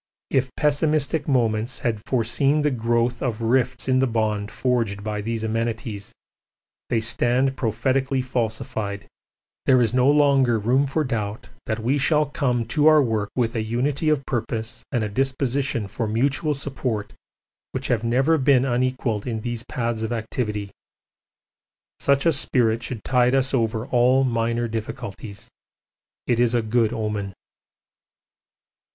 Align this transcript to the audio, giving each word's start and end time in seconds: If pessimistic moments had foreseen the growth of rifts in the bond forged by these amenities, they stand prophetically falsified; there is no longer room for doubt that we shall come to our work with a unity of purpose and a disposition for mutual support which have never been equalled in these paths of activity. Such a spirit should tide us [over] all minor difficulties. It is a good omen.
If 0.31 0.49
pessimistic 0.57 1.27
moments 1.27 1.77
had 1.77 2.01
foreseen 2.07 2.63
the 2.63 2.71
growth 2.71 3.21
of 3.21 3.43
rifts 3.43 3.87
in 3.87 3.99
the 3.99 4.07
bond 4.07 4.49
forged 4.49 5.03
by 5.03 5.21
these 5.21 5.43
amenities, 5.43 6.11
they 6.89 6.99
stand 6.99 7.55
prophetically 7.55 8.23
falsified; 8.23 9.05
there 9.67 9.79
is 9.79 9.93
no 9.93 10.09
longer 10.09 10.57
room 10.57 10.87
for 10.87 11.03
doubt 11.03 11.49
that 11.67 11.77
we 11.77 11.99
shall 11.99 12.25
come 12.25 12.65
to 12.69 12.87
our 12.87 12.99
work 12.99 13.29
with 13.35 13.53
a 13.53 13.61
unity 13.61 14.09
of 14.09 14.25
purpose 14.25 14.83
and 14.91 15.03
a 15.03 15.07
disposition 15.07 15.87
for 15.87 16.07
mutual 16.07 16.55
support 16.55 17.13
which 17.71 17.89
have 17.89 18.03
never 18.03 18.39
been 18.39 18.65
equalled 18.81 19.27
in 19.27 19.41
these 19.41 19.63
paths 19.69 20.01
of 20.01 20.11
activity. 20.11 20.71
Such 21.99 22.25
a 22.25 22.33
spirit 22.33 22.81
should 22.81 23.03
tide 23.03 23.35
us 23.35 23.53
[over] 23.53 23.85
all 23.85 24.23
minor 24.23 24.67
difficulties. 24.67 25.47
It 26.25 26.39
is 26.39 26.55
a 26.55 26.63
good 26.63 26.91
omen. 26.91 27.33